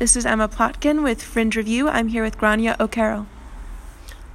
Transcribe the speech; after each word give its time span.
This 0.00 0.16
is 0.16 0.24
Emma 0.24 0.48
Plotkin 0.48 1.02
with 1.02 1.22
Fringe 1.22 1.54
Review. 1.56 1.86
I'm 1.86 2.08
here 2.08 2.24
with 2.24 2.38
Grainne 2.38 2.74
O'Carroll. 2.80 3.26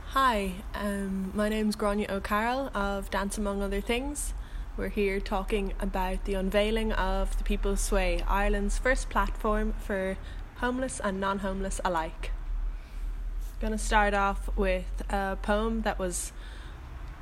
Hi, 0.09 0.51
um, 0.75 1.31
my 1.33 1.49
name's 1.49 1.75
Grainne 1.75 2.07
O'Carroll 2.07 2.69
of 2.77 3.09
Dance 3.09 3.39
Among 3.39 3.63
Other 3.63 3.81
Things. 3.81 4.35
We're 4.77 4.89
here 4.89 5.19
talking 5.19 5.73
about 5.79 6.25
the 6.25 6.35
unveiling 6.35 6.91
of 6.91 7.35
the 7.39 7.43
People's 7.43 7.81
Sway, 7.81 8.23
Ireland's 8.27 8.77
first 8.77 9.09
platform 9.09 9.73
for 9.79 10.17
homeless 10.57 10.99
and 10.99 11.19
non 11.19 11.39
homeless 11.39 11.81
alike. 11.83 12.29
I'm 13.55 13.59
going 13.59 13.73
to 13.73 13.83
start 13.83 14.13
off 14.13 14.55
with 14.55 14.85
a 15.09 15.35
poem 15.41 15.81
that 15.81 15.97
was 15.97 16.31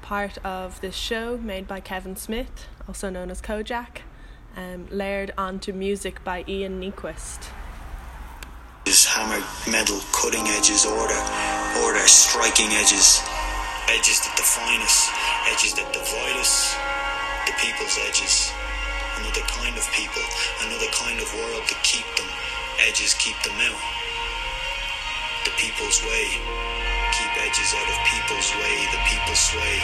part 0.02 0.38
of 0.44 0.82
this 0.82 0.96
show 0.96 1.38
made 1.38 1.66
by 1.66 1.80
Kevin 1.80 2.18
Smith, 2.18 2.68
also 2.90 3.10
known 3.10 3.32
as 3.32 3.42
Kojak, 3.42 4.00
um, 4.58 4.88
layered 4.90 5.32
onto 5.38 5.72
music 5.72 6.22
by 6.26 6.44
Ian 6.46 6.82
Nyquist 6.82 7.48
is 7.48 7.63
hammered 9.14 9.46
metal, 9.70 10.02
cutting 10.10 10.42
edges, 10.58 10.90
order, 10.90 11.22
order, 11.86 12.02
striking 12.10 12.74
edges, 12.82 13.22
edges 13.94 14.18
that 14.26 14.34
define 14.34 14.82
us, 14.82 15.06
edges 15.54 15.78
that 15.78 15.86
divide 15.94 16.38
us, 16.42 16.74
the 17.46 17.54
people's 17.62 17.94
edges. 18.10 18.50
Another 19.22 19.46
kind 19.54 19.78
of 19.78 19.86
people, 19.94 20.26
another 20.66 20.90
kind 20.98 21.22
of 21.22 21.30
world 21.38 21.62
to 21.70 21.78
keep 21.86 22.10
them, 22.18 22.26
edges 22.90 23.14
keep 23.22 23.38
them 23.46 23.54
out. 23.70 23.82
The 25.46 25.54
people's 25.62 26.02
way, 26.10 26.34
keep 27.14 27.32
edges 27.46 27.70
out 27.78 27.90
of 27.94 27.98
people's 28.10 28.50
way, 28.58 28.76
the 28.90 29.02
people's 29.14 29.48
way. 29.54 29.78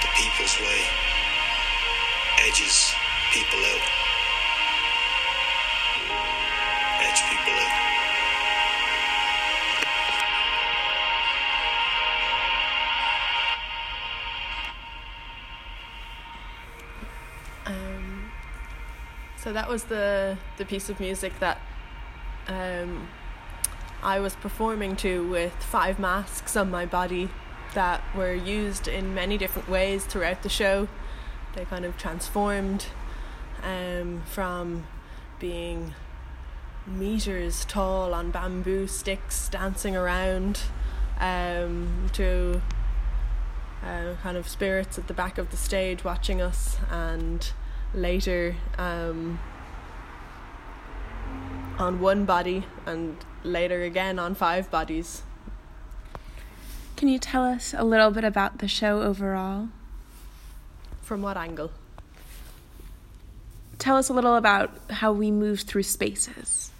the 0.00 0.08
people's 0.16 0.56
way, 0.60 0.80
edges, 2.46 2.92
people 3.32 3.58
out. 3.58 4.07
So 19.48 19.54
that 19.54 19.66
was 19.66 19.84
the 19.84 20.36
the 20.58 20.64
piece 20.66 20.90
of 20.90 21.00
music 21.00 21.32
that 21.40 21.58
um, 22.48 23.08
I 24.02 24.20
was 24.20 24.34
performing 24.34 24.94
to 24.96 25.26
with 25.26 25.54
five 25.54 25.98
masks 25.98 26.54
on 26.54 26.70
my 26.70 26.84
body 26.84 27.30
that 27.72 28.02
were 28.14 28.34
used 28.34 28.88
in 28.88 29.14
many 29.14 29.38
different 29.38 29.66
ways 29.66 30.04
throughout 30.04 30.42
the 30.42 30.50
show. 30.50 30.86
They 31.54 31.64
kind 31.64 31.86
of 31.86 31.96
transformed 31.96 32.88
um, 33.62 34.22
from 34.26 34.86
being 35.40 35.94
meters 36.86 37.64
tall 37.64 38.12
on 38.12 38.30
bamboo 38.30 38.86
sticks 38.86 39.48
dancing 39.48 39.96
around 39.96 40.60
um, 41.18 42.10
to 42.12 42.60
uh, 43.82 44.12
kind 44.22 44.36
of 44.36 44.46
spirits 44.46 44.98
at 44.98 45.08
the 45.08 45.14
back 45.14 45.38
of 45.38 45.50
the 45.50 45.56
stage 45.56 46.04
watching 46.04 46.42
us 46.42 46.76
and 46.90 47.52
later 47.94 48.56
um, 48.76 49.38
on 51.78 52.00
one 52.00 52.24
body 52.24 52.64
and 52.86 53.16
later 53.42 53.82
again 53.82 54.18
on 54.18 54.34
five 54.34 54.70
bodies. 54.70 55.22
Can 56.96 57.08
you 57.08 57.18
tell 57.18 57.44
us 57.44 57.74
a 57.76 57.84
little 57.84 58.10
bit 58.10 58.24
about 58.24 58.58
the 58.58 58.68
show 58.68 59.02
overall? 59.02 59.68
From 61.02 61.22
what 61.22 61.36
angle? 61.36 61.70
Tell 63.78 63.96
us 63.96 64.08
a 64.08 64.12
little 64.12 64.34
about 64.34 64.76
how 64.90 65.12
we 65.12 65.30
moved 65.30 65.68
through 65.68 65.84
spaces. 65.84 66.72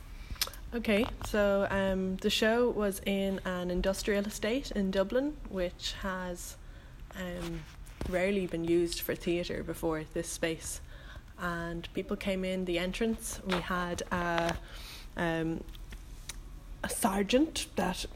Okay, 0.75 1.06
so 1.25 1.67
um, 1.70 2.17
the 2.17 2.29
show 2.29 2.69
was 2.69 3.01
in 3.06 3.41
an 3.45 3.70
industrial 3.70 4.27
estate 4.27 4.70
in 4.73 4.91
Dublin, 4.91 5.36
which 5.48 5.95
has 6.03 6.56
um, 7.17 7.62
rarely 8.11 8.47
been 8.47 8.64
used 8.64 9.01
for 9.01 9.14
theatre 9.14 9.63
before 9.63 10.05
this 10.13 10.29
space. 10.29 10.80
And 11.40 11.88
people 11.94 12.16
came 12.16 12.44
in 12.44 12.64
the 12.64 12.78
entrance. 12.78 13.40
We 13.46 13.54
had 13.54 14.02
a, 14.10 14.56
um, 15.16 15.62
a 16.82 16.88
sergeant 16.88 17.66
that 17.76 18.06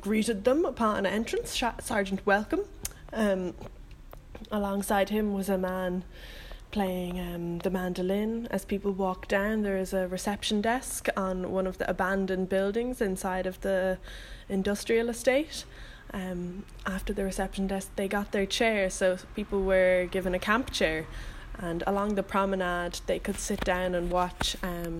greeted 0.00 0.44
them 0.44 0.64
upon 0.64 1.06
entrance, 1.06 1.62
Sergeant 1.80 2.24
Welcome. 2.24 2.60
Um, 3.12 3.54
alongside 4.50 5.08
him 5.08 5.34
was 5.34 5.48
a 5.48 5.58
man 5.58 6.04
playing 6.70 7.18
um, 7.18 7.58
the 7.58 7.70
mandolin. 7.70 8.46
As 8.50 8.64
people 8.64 8.92
walk 8.92 9.28
down, 9.28 9.62
there 9.62 9.78
is 9.78 9.92
a 9.92 10.06
reception 10.06 10.60
desk 10.60 11.08
on 11.16 11.50
one 11.50 11.66
of 11.66 11.78
the 11.78 11.88
abandoned 11.88 12.48
buildings 12.48 13.00
inside 13.00 13.46
of 13.46 13.60
the 13.62 13.98
industrial 14.48 15.08
estate. 15.08 15.64
Um, 16.12 16.64
after 16.86 17.12
the 17.12 17.24
reception 17.24 17.66
desk, 17.66 17.90
they 17.96 18.08
got 18.08 18.32
their 18.32 18.46
chair, 18.46 18.88
so 18.90 19.18
people 19.34 19.62
were 19.62 20.08
given 20.10 20.34
a 20.34 20.38
camp 20.38 20.70
chair, 20.70 21.06
and 21.58 21.82
along 21.86 22.14
the 22.14 22.22
promenade, 22.22 23.00
they 23.06 23.18
could 23.18 23.38
sit 23.38 23.64
down 23.64 23.94
and 23.94 24.10
watch 24.10 24.56
um, 24.62 24.98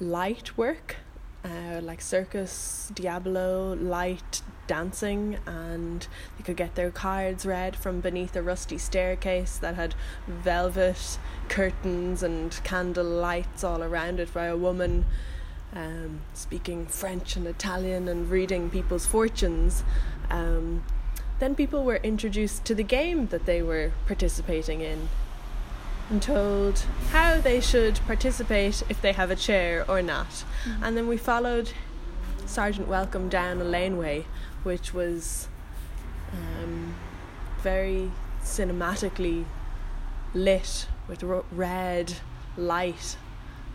light 0.00 0.56
work, 0.56 0.96
uh, 1.44 1.80
like 1.82 2.00
circus, 2.00 2.90
Diablo, 2.94 3.74
light 3.74 4.42
dancing 4.66 5.36
and 5.46 6.06
they 6.36 6.42
could 6.42 6.56
get 6.56 6.74
their 6.74 6.90
cards 6.90 7.44
read 7.44 7.76
from 7.76 8.00
beneath 8.00 8.34
a 8.34 8.42
rusty 8.42 8.78
staircase 8.78 9.58
that 9.58 9.74
had 9.74 9.94
velvet 10.26 11.18
curtains 11.48 12.22
and 12.22 12.60
candle 12.64 13.04
lights 13.04 13.62
all 13.62 13.82
around 13.82 14.18
it 14.18 14.32
by 14.32 14.46
a 14.46 14.56
woman 14.56 15.04
um, 15.74 16.20
speaking 16.34 16.86
French 16.86 17.36
and 17.36 17.46
Italian 17.46 18.08
and 18.08 18.30
reading 18.30 18.70
people's 18.70 19.06
fortunes. 19.06 19.82
Um, 20.30 20.84
then 21.38 21.54
people 21.54 21.84
were 21.84 21.96
introduced 21.96 22.64
to 22.64 22.74
the 22.74 22.82
game 22.82 23.28
that 23.28 23.46
they 23.46 23.62
were 23.62 23.92
participating 24.06 24.80
in 24.80 25.08
and 26.10 26.22
told 26.22 26.80
how 27.10 27.40
they 27.40 27.60
should 27.60 27.98
participate 28.06 28.82
if 28.88 29.00
they 29.00 29.12
have 29.12 29.30
a 29.30 29.36
chair 29.36 29.84
or 29.88 30.02
not. 30.02 30.28
Mm-hmm. 30.28 30.84
And 30.84 30.96
then 30.96 31.08
we 31.08 31.16
followed 31.16 31.72
Sergeant 32.46 32.88
Welcome 32.88 33.28
down 33.28 33.60
a 33.60 33.64
laneway 33.64 34.26
which 34.62 34.94
was 34.94 35.48
um, 36.32 36.94
very 37.60 38.10
cinematically 38.42 39.44
lit 40.34 40.86
with 41.08 41.22
ro- 41.22 41.44
red 41.50 42.14
light 42.56 43.16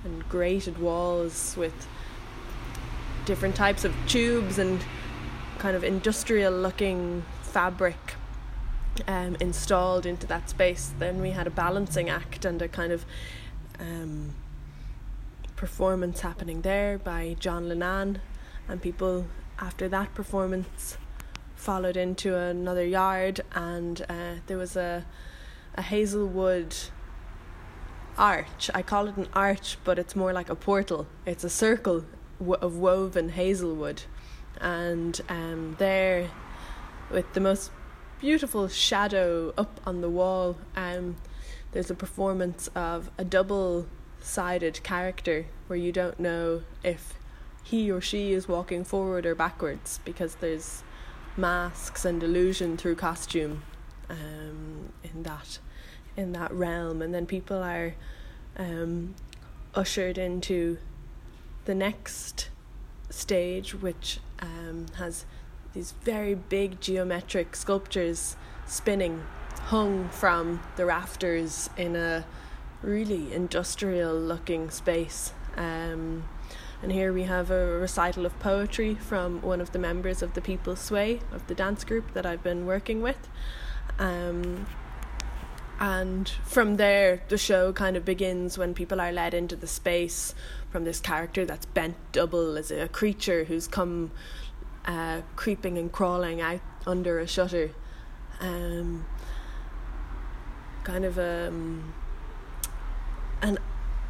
and 0.04 0.28
grated 0.30 0.78
walls 0.78 1.56
with 1.58 1.88
different 3.26 3.56
types 3.56 3.84
of 3.84 3.94
tubes 4.08 4.58
and 4.58 4.84
kind 5.58 5.76
of 5.76 5.84
industrial 5.84 6.54
looking 6.54 7.24
fabric 7.50 8.16
um, 9.08 9.36
installed 9.40 10.06
into 10.06 10.28
that 10.28 10.50
space. 10.50 10.94
Then 11.00 11.22
we 11.22 11.32
had 11.32 11.48
a 11.48 11.52
balancing 11.52 12.10
act 12.10 12.46
and 12.46 12.62
a 12.62 12.68
kind 12.68 12.92
of 12.92 13.06
um, 13.80 14.34
performance 15.56 16.22
happening 16.22 16.62
there 16.62 16.98
by 16.98 17.36
John 17.40 17.68
Lennon, 17.68 18.20
and 18.68 18.82
people 18.82 19.28
after 19.60 19.90
that 19.90 20.14
performance 20.14 20.98
followed 21.56 21.98
into 21.98 22.38
another 22.38 22.86
yard 22.86 23.42
and 23.54 24.06
uh, 24.08 24.36
there 24.48 24.58
was 24.58 24.78
a 24.78 25.06
a 25.76 25.82
hazelwood 25.82 26.76
arch. 28.18 28.70
I 28.74 28.82
call 28.82 29.08
it 29.08 29.18
an 29.18 29.28
arch 29.34 29.78
but 29.84 30.00
it's 30.00 30.16
more 30.16 30.34
like 30.34 30.50
a 30.50 30.56
portal. 30.56 31.08
It's 31.26 31.44
a 31.44 31.50
circle 31.50 32.06
of 32.62 32.78
woven 32.78 33.30
hazelwood. 33.30 34.04
And 34.62 35.20
um, 35.30 35.76
there 35.80 36.30
with 37.12 37.32
the 37.34 37.40
most 37.40 37.72
beautiful 38.20 38.68
shadow 38.68 39.54
up 39.58 39.80
on 39.86 40.02
the 40.02 40.10
wall. 40.10 40.58
Um, 40.76 41.18
there's 41.72 41.90
a 41.90 41.96
performance 41.96 42.70
of 42.76 43.10
a 43.18 43.24
double 43.24 43.88
sided 44.22 44.84
character 44.84 45.46
where 45.68 45.78
you 45.78 45.92
don't 45.92 46.20
know 46.20 46.64
if 46.84 47.14
he 47.64 47.92
or 47.92 48.02
she 48.02 48.34
is 48.34 48.48
walking 48.48 48.84
forward 48.84 49.26
or 49.26 49.36
backwards 49.36 50.00
because 50.04 50.36
there's 50.36 50.84
masks 51.38 52.04
and 52.04 52.22
illusion 52.24 52.76
through 52.76 52.96
costume 52.96 53.64
um, 54.10 54.92
in 55.04 55.24
that 55.24 55.60
in 56.18 56.34
that 56.34 56.52
realm. 56.52 57.02
And 57.02 57.14
then 57.14 57.26
people 57.26 57.62
are 57.64 57.96
um, 58.58 59.16
ushered 59.74 60.18
into 60.18 60.78
the 61.66 61.76
next 61.76 62.50
stage 63.10 63.74
which 63.74 64.20
um, 64.40 64.88
has 64.98 65.26
these 65.74 65.94
very 66.04 66.36
big 66.36 66.82
geometric 66.82 67.56
sculptures 67.56 68.36
spinning 68.66 69.24
hung 69.66 70.10
from 70.10 70.62
the 70.76 70.86
rafters 70.86 71.70
in 71.78 71.96
a 71.96 72.26
really 72.82 73.34
industrial 73.34 74.16
looking 74.16 74.70
space 74.70 75.34
um, 75.58 76.24
and 76.82 76.92
here 76.92 77.12
we 77.12 77.24
have 77.24 77.52
a 77.52 77.66
recital 77.78 78.26
of 78.26 78.38
poetry 78.40 78.96
from 78.96 79.42
one 79.42 79.60
of 79.60 79.74
the 79.74 79.80
members 79.80 80.22
of 80.22 80.34
the 80.34 80.42
People's 80.42 80.80
Sway, 80.80 81.20
of 81.32 81.46
the 81.48 81.56
dance 81.56 81.84
group 81.84 82.14
that 82.14 82.26
I've 82.26 82.42
been 82.42 82.66
working 82.66 83.02
with. 83.02 83.28
Um, 83.98 84.66
and 85.78 86.30
from 86.46 86.78
there 86.78 87.22
the 87.30 87.38
show 87.38 87.72
kind 87.74 87.96
of 87.98 88.06
begins 88.06 88.58
when 88.58 88.74
people 88.74 89.00
are 89.00 89.12
led 89.12 89.34
into 89.34 89.56
the 89.56 89.68
space 89.68 90.36
from 90.70 90.84
this 90.84 91.00
character 91.00 91.46
that's 91.46 91.66
bent 91.68 91.96
double 92.12 92.58
as 92.58 92.70
a 92.70 92.88
creature 92.90 93.46
who's 93.46 93.66
come 93.68 94.12
uh, 94.86 95.22
creeping 95.36 95.78
and 95.78 95.92
crawling 95.92 96.42
out 96.42 96.62
under 96.86 97.20
a 97.20 97.28
shutter 97.28 97.72
um, 98.40 99.06
kind 100.84 101.06
of 101.06 101.18
um, 101.20 101.94
an 103.42 103.58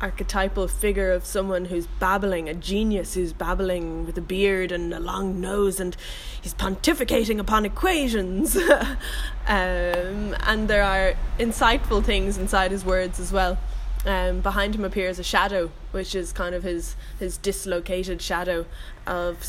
archetypal 0.02 0.68
figure 0.68 1.12
of 1.12 1.26
someone 1.26 1.66
who's 1.66 1.86
babbling, 1.86 2.48
a 2.48 2.54
genius 2.54 3.16
who's 3.16 3.34
babbling 3.34 4.06
with 4.06 4.18
a 4.18 4.22
beard 4.22 4.72
and 4.72 4.94
a 4.94 5.00
long 5.00 5.42
nose, 5.42 5.80
and 5.80 5.98
he's 6.42 6.54
pontificating 6.54 7.40
upon 7.40 7.66
equations. 7.66 8.56
um, 9.48 10.36
and 10.46 10.68
there 10.68 10.84
are 10.84 11.16
insightful 11.38 12.04
things 12.04 12.38
inside 12.38 12.72
his 12.72 12.86
words 12.86 13.20
as 13.20 13.32
well. 13.32 13.58
Um, 14.06 14.40
behind 14.40 14.76
him 14.76 14.86
appears 14.86 15.20
a 15.20 15.24
shadow, 15.24 15.72
which 15.92 16.16
is 16.16 16.32
kind 16.32 16.56
of 16.56 16.64
his 16.64 16.96
his 17.20 17.38
dislocated 17.38 18.22
shadow 18.22 18.66
of 19.06 19.44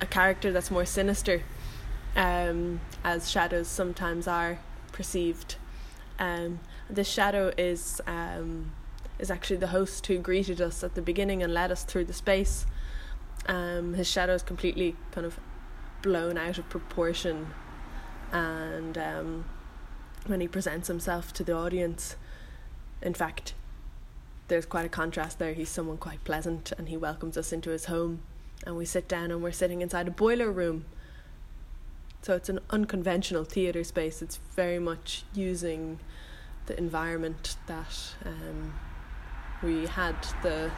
a 0.00 0.06
character 0.06 0.52
that's 0.52 0.70
more 0.70 0.84
sinister, 0.84 1.42
um, 2.16 2.80
as 3.02 3.30
shadows 3.30 3.68
sometimes 3.68 4.26
are 4.26 4.58
perceived. 4.92 5.56
Um, 6.18 6.60
this 6.88 7.08
shadow 7.08 7.52
is 7.56 8.00
um, 8.06 8.72
is 9.18 9.30
actually 9.30 9.56
the 9.56 9.68
host 9.68 10.06
who 10.06 10.18
greeted 10.18 10.60
us 10.60 10.82
at 10.84 10.94
the 10.94 11.02
beginning 11.02 11.42
and 11.42 11.52
led 11.52 11.70
us 11.70 11.84
through 11.84 12.04
the 12.04 12.12
space. 12.12 12.66
Um, 13.46 13.94
his 13.94 14.10
shadow 14.10 14.34
is 14.34 14.42
completely 14.42 14.96
kind 15.12 15.26
of 15.26 15.38
blown 16.02 16.36
out 16.38 16.58
of 16.58 16.68
proportion, 16.68 17.48
and 18.32 18.96
um, 18.98 19.44
when 20.26 20.40
he 20.40 20.48
presents 20.48 20.88
himself 20.88 21.32
to 21.34 21.44
the 21.44 21.54
audience, 21.54 22.16
in 23.02 23.14
fact, 23.14 23.54
there's 24.48 24.66
quite 24.66 24.86
a 24.86 24.88
contrast 24.88 25.38
there. 25.38 25.52
He's 25.52 25.68
someone 25.68 25.98
quite 25.98 26.24
pleasant, 26.24 26.72
and 26.78 26.88
he 26.88 26.96
welcomes 26.96 27.36
us 27.36 27.52
into 27.52 27.70
his 27.70 27.86
home, 27.86 28.22
and 28.66 28.76
we 28.76 28.84
sit 28.84 29.08
down, 29.08 29.30
and 29.30 29.42
we're 29.42 29.52
sitting 29.52 29.82
inside 29.82 30.08
a 30.08 30.10
boiler 30.10 30.50
room. 30.50 30.84
So 32.22 32.34
it's 32.34 32.48
an 32.48 32.60
unconventional 32.70 33.44
theatre 33.44 33.84
space. 33.84 34.22
It's 34.22 34.38
very 34.56 34.78
much 34.78 35.24
using 35.34 36.00
the 36.66 36.78
environment 36.78 37.56
that 37.66 38.14
um, 38.24 38.74
we 39.62 39.86
had 39.86 40.16
the 40.42 40.70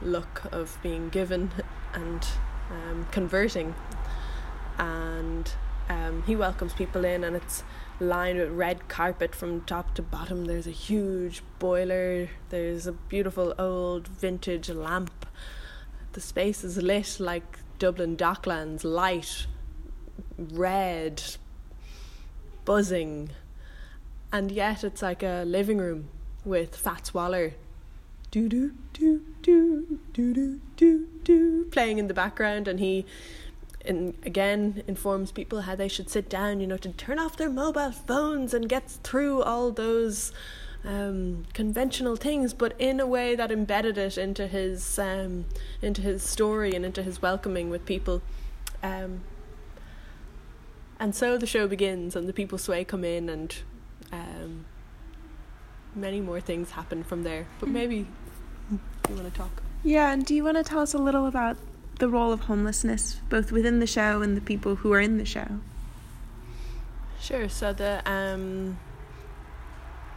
luck 0.00 0.42
of 0.50 0.78
being 0.82 1.10
given 1.10 1.50
and 1.92 2.26
um, 2.70 3.06
converting. 3.10 3.74
And 4.78 5.52
um, 5.90 6.22
he 6.26 6.34
welcomes 6.34 6.72
people 6.72 7.04
in, 7.04 7.24
and 7.24 7.36
it's 7.36 7.62
lined 8.00 8.38
with 8.38 8.50
red 8.50 8.88
carpet 8.88 9.34
from 9.34 9.60
top 9.62 9.94
to 9.96 10.02
bottom. 10.02 10.46
There's 10.46 10.66
a 10.66 10.70
huge 10.70 11.42
boiler, 11.58 12.30
there's 12.48 12.86
a 12.86 12.92
beautiful 12.92 13.54
old 13.58 14.08
vintage 14.08 14.70
lamp 14.70 15.21
the 16.12 16.20
space 16.20 16.64
is 16.64 16.76
lit 16.76 17.18
like 17.18 17.58
Dublin 17.78 18.16
Docklands, 18.16 18.84
light, 18.84 19.46
red, 20.38 21.22
buzzing. 22.64 23.30
And 24.32 24.50
yet 24.50 24.84
it's 24.84 25.02
like 25.02 25.22
a 25.22 25.44
living 25.44 25.78
room 25.78 26.08
with 26.44 26.76
Fats 26.76 27.12
Waller. 27.12 27.54
Do 28.30 28.48
do 28.48 28.72
do 28.92 29.22
do 29.42 29.98
do 30.12 30.30
do 30.32 30.60
do 30.76 31.06
do 31.22 31.64
playing 31.66 31.98
in 31.98 32.08
the 32.08 32.14
background 32.14 32.66
and 32.66 32.80
he 32.80 33.04
and 33.84 34.14
again 34.24 34.82
informs 34.86 35.32
people 35.32 35.62
how 35.62 35.74
they 35.74 35.88
should 35.88 36.08
sit 36.08 36.30
down, 36.30 36.60
you 36.60 36.66
know, 36.66 36.76
to 36.78 36.90
turn 36.90 37.18
off 37.18 37.36
their 37.36 37.50
mobile 37.50 37.92
phones 37.92 38.54
and 38.54 38.68
get 38.68 38.88
through 38.88 39.42
all 39.42 39.70
those 39.70 40.32
um, 40.84 41.44
conventional 41.52 42.16
things 42.16 42.52
but 42.54 42.74
in 42.78 43.00
a 43.00 43.06
way 43.06 43.34
that 43.36 43.52
embedded 43.52 43.96
it 43.96 44.18
into 44.18 44.46
his 44.46 44.98
um, 44.98 45.44
into 45.80 46.00
his 46.02 46.22
story 46.22 46.74
and 46.74 46.84
into 46.84 47.02
his 47.02 47.22
welcoming 47.22 47.70
with 47.70 47.84
people 47.86 48.22
um, 48.82 49.20
and 50.98 51.14
so 51.14 51.38
the 51.38 51.46
show 51.46 51.68
begins 51.68 52.16
and 52.16 52.28
the 52.28 52.32
people 52.32 52.58
sway 52.58 52.84
come 52.84 53.04
in 53.04 53.28
and 53.28 53.56
um, 54.12 54.64
many 55.94 56.20
more 56.20 56.40
things 56.40 56.72
happen 56.72 57.04
from 57.04 57.22
there 57.22 57.46
but 57.60 57.66
mm-hmm. 57.66 57.74
maybe 57.74 58.06
you 59.08 59.16
want 59.16 59.32
to 59.32 59.38
talk? 59.38 59.62
Yeah, 59.82 60.12
and 60.12 60.24
do 60.24 60.34
you 60.34 60.44
want 60.44 60.56
to 60.56 60.62
tell 60.62 60.80
us 60.80 60.94
a 60.94 60.98
little 60.98 61.26
about 61.26 61.56
the 61.98 62.08
role 62.08 62.32
of 62.32 62.42
homelessness, 62.42 63.20
both 63.28 63.52
within 63.52 63.80
the 63.80 63.86
show 63.86 64.22
and 64.22 64.36
the 64.36 64.40
people 64.40 64.76
who 64.76 64.92
are 64.92 65.00
in 65.00 65.18
the 65.18 65.24
show? 65.24 65.60
Sure. 67.20 67.48
So 67.48 67.72
the 67.72 68.02
um, 68.10 68.78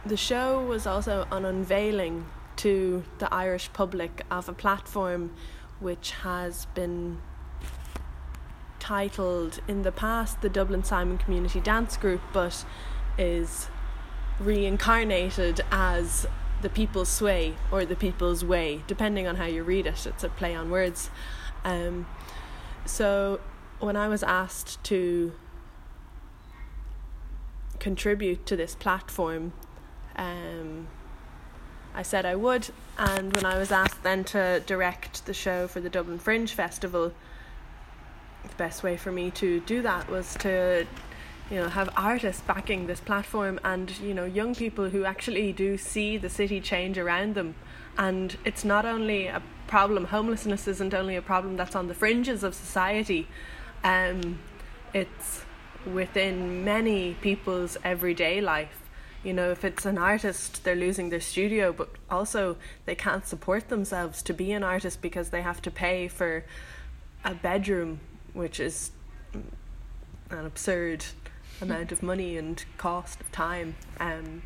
the 0.06 0.16
show 0.16 0.62
was 0.62 0.86
also 0.86 1.26
an 1.32 1.44
unveiling 1.44 2.26
to 2.56 3.04
the 3.18 3.32
Irish 3.34 3.72
public 3.72 4.24
of 4.30 4.48
a 4.48 4.52
platform 4.52 5.32
which 5.80 6.12
has 6.22 6.66
been 6.66 7.18
titled 8.78 9.60
in 9.66 9.82
the 9.82 9.92
past 9.92 10.40
the 10.42 10.48
Dublin 10.48 10.84
Simon 10.84 11.18
Community 11.18 11.60
Dance 11.60 11.96
Group, 11.96 12.20
but 12.32 12.64
is 13.18 13.68
reincarnated 14.38 15.60
as 15.70 16.26
the 16.62 16.68
people's 16.68 17.08
sway 17.08 17.54
or 17.72 17.84
the 17.84 17.96
people's 17.96 18.44
way, 18.44 18.82
depending 18.86 19.26
on 19.26 19.36
how 19.36 19.44
you 19.44 19.62
read 19.64 19.86
it. 19.86 20.06
It's 20.06 20.24
a 20.24 20.28
play 20.28 20.54
on 20.54 20.70
words. 20.70 21.10
Um, 21.64 22.06
so 22.84 23.40
when 23.80 23.96
I 23.96 24.08
was 24.08 24.22
asked 24.22 24.82
to 24.84 25.32
contribute 27.78 28.46
to 28.46 28.56
this 28.56 28.74
platform, 28.74 29.52
um, 30.16 30.88
I 31.94 32.02
said 32.02 32.26
I 32.26 32.36
would. 32.36 32.68
And 32.98 33.34
when 33.34 33.44
I 33.44 33.58
was 33.58 33.70
asked 33.70 34.02
then 34.02 34.24
to 34.24 34.62
direct 34.66 35.26
the 35.26 35.34
show 35.34 35.66
for 35.66 35.80
the 35.80 35.90
Dublin 35.90 36.18
Fringe 36.18 36.52
Festival, 36.52 37.12
the 38.42 38.54
best 38.56 38.82
way 38.82 38.96
for 38.96 39.12
me 39.12 39.30
to 39.32 39.60
do 39.60 39.82
that 39.82 40.08
was 40.10 40.34
to 40.40 40.86
you 41.50 41.56
know 41.56 41.68
have 41.68 41.88
artists 41.96 42.42
backing 42.42 42.86
this 42.86 43.00
platform 43.00 43.60
and 43.64 43.98
you 43.98 44.12
know 44.12 44.24
young 44.24 44.54
people 44.54 44.90
who 44.90 45.04
actually 45.04 45.52
do 45.52 45.76
see 45.76 46.16
the 46.16 46.28
city 46.28 46.60
change 46.60 46.98
around 46.98 47.34
them 47.34 47.54
and 47.96 48.36
it's 48.44 48.64
not 48.64 48.84
only 48.84 49.26
a 49.26 49.42
problem 49.66 50.06
homelessness 50.06 50.66
isn't 50.66 50.92
only 50.92 51.16
a 51.16 51.22
problem 51.22 51.56
that's 51.56 51.76
on 51.76 51.88
the 51.88 51.94
fringes 51.94 52.42
of 52.42 52.54
society 52.54 53.28
um 53.84 54.38
it's 54.92 55.42
within 55.84 56.64
many 56.64 57.14
people's 57.14 57.76
everyday 57.84 58.40
life 58.40 58.85
you 59.26 59.32
know 59.32 59.50
if 59.50 59.64
it's 59.64 59.84
an 59.84 59.98
artist 59.98 60.62
they're 60.62 60.76
losing 60.76 61.10
their 61.10 61.20
studio 61.20 61.72
but 61.72 61.88
also 62.08 62.56
they 62.84 62.94
can't 62.94 63.26
support 63.26 63.68
themselves 63.68 64.22
to 64.22 64.32
be 64.32 64.52
an 64.52 64.62
artist 64.62 65.02
because 65.02 65.30
they 65.30 65.42
have 65.42 65.60
to 65.60 65.70
pay 65.70 66.06
for 66.06 66.44
a 67.24 67.34
bedroom 67.34 67.98
which 68.34 68.60
is 68.60 68.92
an 70.30 70.44
absurd 70.46 71.04
amount 71.60 71.92
of 71.92 72.02
money 72.02 72.36
and 72.36 72.64
cost 72.76 73.20
of 73.20 73.32
time. 73.32 73.74
Um, 73.98 74.42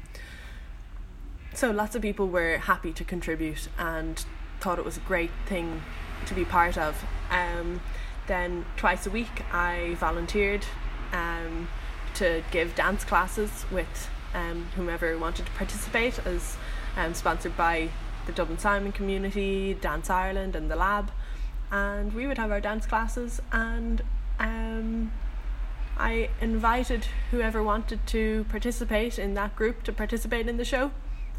so 1.54 1.70
lots 1.70 1.94
of 1.94 2.02
people 2.02 2.28
were 2.28 2.58
happy 2.58 2.92
to 2.92 3.04
contribute 3.04 3.68
and 3.78 4.24
thought 4.60 4.78
it 4.78 4.84
was 4.84 4.96
a 4.96 5.00
great 5.00 5.30
thing 5.46 5.82
to 6.26 6.34
be 6.34 6.44
part 6.44 6.78
of. 6.78 7.04
Um, 7.30 7.80
then 8.26 8.64
twice 8.76 9.06
a 9.06 9.10
week 9.10 9.42
I 9.52 9.96
volunteered 9.98 10.64
um, 11.12 11.68
to 12.14 12.42
give 12.52 12.74
dance 12.74 13.04
classes 13.04 13.64
with 13.72 14.08
um, 14.34 14.68
whomever 14.76 15.16
wanted 15.18 15.46
to 15.46 15.52
participate 15.52 16.18
as 16.26 16.56
um, 16.96 17.14
sponsored 17.14 17.56
by 17.56 17.88
the 18.26 18.32
Dublin 18.32 18.58
Simon 18.58 18.92
community, 18.92 19.74
Dance 19.74 20.10
Ireland 20.10 20.56
and 20.56 20.70
the 20.70 20.76
Lab. 20.76 21.10
And 21.70 22.12
we 22.12 22.26
would 22.26 22.38
have 22.38 22.50
our 22.50 22.60
dance 22.60 22.86
classes 22.86 23.40
and 23.52 24.02
um, 24.38 25.12
I 26.00 26.30
invited 26.40 27.04
whoever 27.30 27.62
wanted 27.62 28.06
to 28.08 28.46
participate 28.48 29.18
in 29.18 29.34
that 29.34 29.54
group 29.54 29.82
to 29.82 29.92
participate 29.92 30.48
in 30.48 30.56
the 30.56 30.64
show, 30.64 30.92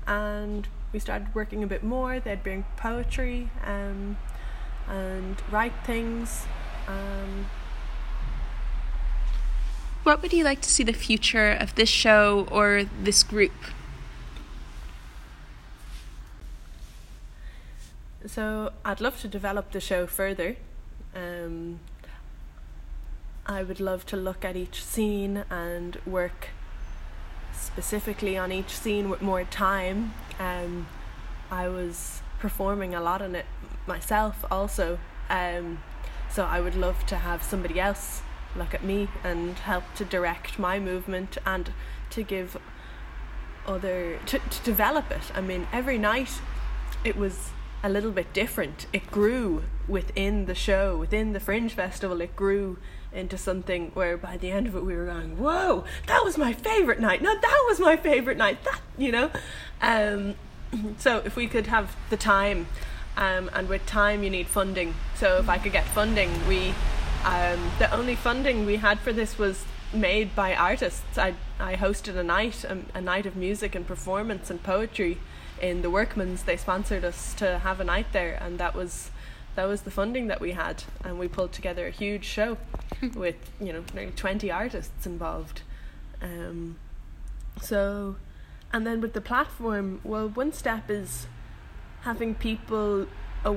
and 0.06 0.68
we 0.94 1.00
started 1.00 1.34
working 1.34 1.64
a 1.64 1.68
bit 1.68 1.84
more. 1.84 2.20
They'd 2.20 2.44
bring 2.44 2.66
poetry 2.78 3.50
um, 3.66 4.18
and 4.88 5.42
write 5.50 5.74
things. 5.84 6.46
Um, 6.88 7.48
what 10.04 10.22
would 10.22 10.34
you 10.34 10.44
like 10.44 10.62
to 10.62 10.70
see 10.70 10.84
the 10.84 10.94
future 10.94 11.52
of 11.52 11.76
this 11.76 11.90
show 11.90 12.48
or 12.52 12.84
this 13.04 13.24
group? 13.24 13.54
So 18.26 18.72
I'd 18.86 19.02
love 19.02 19.20
to 19.22 19.28
develop 19.28 19.72
the 19.72 19.80
show 19.80 20.08
further. 20.08 20.56
Um, 21.16 21.80
I 23.46 23.64
would 23.64 23.80
love 23.80 24.06
to 24.08 24.16
look 24.16 24.46
at 24.46 24.56
each 24.56 24.84
scene 24.84 25.44
and 25.50 25.98
work 26.06 26.50
specifically 27.54 28.38
on 28.38 28.52
each 28.52 28.70
scene 28.70 29.10
with 29.10 29.22
more 29.22 29.44
time. 29.44 30.14
Um, 30.40 30.88
I 31.50 31.68
was 31.68 32.22
performing 32.40 32.96
a 32.96 33.02
lot 33.02 33.22
on 33.22 33.36
it 33.36 33.46
myself 33.86 34.46
also. 34.50 35.00
Um, 35.30 35.80
so 36.30 36.46
I 36.46 36.62
would 36.62 36.76
love 36.76 37.06
to 37.08 37.18
have 37.18 37.44
somebody 37.44 37.80
else 37.80 38.22
look 38.56 38.74
at 38.74 38.84
me 38.84 39.08
and 39.24 39.58
help 39.60 39.84
to 39.96 40.06
direct 40.06 40.60
my 40.60 40.80
movement 40.80 41.38
and 41.46 41.72
to 42.12 42.24
give 42.24 42.58
other 43.66 44.20
to, 44.26 44.40
to 44.40 44.64
develop 44.64 45.12
it. 45.12 45.32
I 45.34 45.42
mean, 45.42 45.68
every 45.72 45.98
night 45.98 46.42
it 47.04 47.16
was 47.16 47.52
a 47.84 47.90
little 47.90 48.12
bit 48.12 48.34
different. 48.34 48.86
It 48.94 49.10
grew 49.10 49.64
within 49.88 50.46
the 50.46 50.56
show, 50.56 50.98
within 50.98 51.34
the 51.34 51.40
Fringe 51.40 51.74
Festival. 51.74 52.22
It 52.22 52.36
grew 52.36 52.78
into 53.12 53.38
something 53.38 53.92
where 53.94 54.18
by 54.18 54.38
the 54.38 54.52
end 54.52 54.68
of 54.68 54.76
it 54.76 54.86
we 54.86 54.96
were 54.96 55.06
going, 55.06 55.38
"Whoa, 55.38 55.84
that 56.08 56.24
was 56.24 56.38
my 56.38 56.54
favorite 56.54 57.00
night." 57.00 57.22
No, 57.22 57.34
that 57.34 57.66
was 57.68 57.80
my 57.80 57.98
favorite 57.98 58.38
night. 58.38 58.64
That 58.64 58.82
you 58.98 59.12
know. 59.12 59.32
Um, 59.82 60.36
so 60.98 61.22
if 61.26 61.36
we 61.36 61.48
could 61.48 61.68
have 61.68 61.96
the 62.10 62.18
time, 62.18 62.68
um, 63.18 63.50
and 63.54 63.68
with 63.68 63.86
time 63.86 64.24
you 64.24 64.30
need 64.30 64.48
funding. 64.48 64.94
So 65.16 65.38
if 65.38 65.50
I 65.50 65.58
could 65.58 65.72
get 65.72 65.86
funding, 65.86 66.30
we 66.48 66.74
um, 67.24 67.72
the 67.80 67.94
only 67.94 68.16
funding 68.16 68.66
we 68.66 68.78
had 68.78 69.00
for 69.00 69.14
this 69.14 69.38
was 69.38 69.64
made 69.94 70.36
by 70.36 70.56
artists. 70.56 71.18
I 71.18 71.36
I 71.60 71.76
hosted 71.76 72.16
a 72.18 72.24
night, 72.24 72.64
a, 72.64 72.80
a 72.96 73.02
night 73.02 73.26
of 73.26 73.36
music 73.36 73.76
and 73.76 73.86
performance 73.86 74.50
and 74.50 74.62
poetry 74.62 75.18
in 75.62 75.82
the 75.82 75.90
Workman's. 75.90 76.44
They 76.44 76.58
sponsored 76.58 77.04
us 77.04 77.34
to 77.36 77.60
have 77.60 77.80
a 77.80 77.84
night 77.84 78.08
there, 78.12 78.38
and 78.42 78.58
that 78.60 78.74
was 78.76 79.12
that 79.56 79.68
was 79.68 79.82
the 79.82 79.92
funding 79.92 80.28
that 80.28 80.40
we 80.40 80.52
had, 80.54 80.84
and 81.04 81.20
we 81.20 81.28
pulled 81.28 81.52
together 81.52 81.88
a 81.88 81.92
huge 81.92 82.26
show 82.26 82.58
with 83.16 83.36
you 83.60 83.74
know 83.74 83.84
nearly 83.94 84.12
twenty 84.12 84.50
artists 84.50 85.06
involved. 85.06 85.62
Um, 86.22 86.78
so, 87.62 88.16
and 88.72 88.88
then 88.88 89.02
with 89.02 89.14
the 89.14 89.22
platform, 89.22 90.02
well, 90.04 90.28
one 90.30 90.54
step 90.54 90.90
is 90.90 91.28
having 92.02 92.36
people. 92.36 93.08
Uh, 93.44 93.56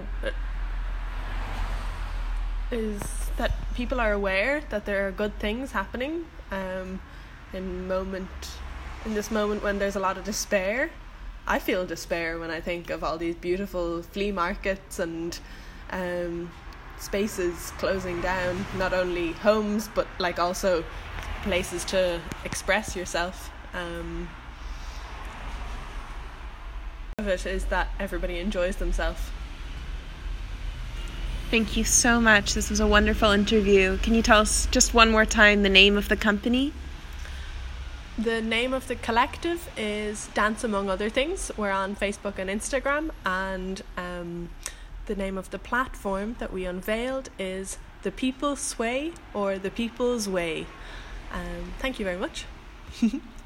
is 2.71 3.24
that 3.37 3.53
people 3.75 4.00
are 4.00 4.12
aware 4.12 4.62
that 4.71 4.85
there 4.85 5.07
are 5.09 5.11
good 5.11 5.38
things 5.38 5.73
happening 5.73 6.25
um, 6.50 7.00
in 7.53 7.88
moment 7.88 8.29
in 9.05 9.14
this 9.14 9.31
moment 9.31 9.62
when 9.62 9.79
there's 9.79 9.97
a 9.97 10.00
lot 10.00 10.17
of 10.17 10.25
despair. 10.25 10.91
I 11.47 11.59
feel 11.59 11.85
despair 11.85 12.38
when 12.38 12.50
I 12.50 12.61
think 12.61 12.88
of 12.91 13.05
all 13.05 13.19
these 13.19 13.35
beautiful 13.35 14.03
flea 14.03 14.33
markets 14.33 14.99
and 14.99 15.38
um, 15.91 16.50
spaces 16.99 17.73
closing 17.79 18.21
down. 18.23 18.64
Not 18.79 18.95
only 18.95 19.33
homes, 19.33 19.88
but 19.95 20.07
like 20.19 20.38
also 20.38 20.85
places 21.43 21.85
to 21.87 22.21
express 22.45 22.97
yourself. 22.97 23.50
Um, 23.75 24.29
of 27.19 27.29
it 27.29 27.45
is 27.47 27.67
that 27.67 27.88
everybody 28.00 28.38
enjoys 28.38 28.76
themselves. 28.76 29.21
Thank 31.51 31.77
you 31.77 31.85
so 31.85 32.21
much. 32.21 32.55
This 32.55 32.71
was 32.71 32.81
a 32.81 32.87
wonderful 32.87 33.31
interview. 33.31 33.99
Can 33.99 34.15
you 34.15 34.23
tell 34.23 34.41
us 34.41 34.67
just 34.71 34.93
one 34.95 35.11
more 35.11 35.25
time 35.25 35.63
the 35.63 35.69
name 35.69 35.97
of 35.97 36.09
the 36.09 36.17
company? 36.17 36.73
The 38.19 38.41
name 38.41 38.73
of 38.73 38.87
the 38.89 38.97
collective 38.97 39.69
is 39.77 40.29
Dance 40.35 40.65
Among 40.65 40.89
Other 40.89 41.11
Things. 41.11 41.51
We're 41.57 41.71
on 41.71 41.97
Facebook 41.97 42.39
and 42.39 42.49
Instagram, 42.49 43.11
and 43.27 43.83
um, 43.97 44.51
the 45.07 45.15
name 45.15 45.37
of 45.37 45.51
the 45.51 45.59
platform 45.59 46.37
that 46.39 46.53
we 46.53 46.65
unveiled 46.65 47.29
is 47.39 47.79
The 48.03 48.11
People's 48.11 48.61
Sway 48.61 49.13
or 49.33 49.59
The 49.59 49.71
People's 49.71 50.29
Way. 50.29 50.67
Um, 51.33 51.75
thank 51.79 51.99
you 51.99 52.05
very 52.05 52.19
much. 52.19 52.47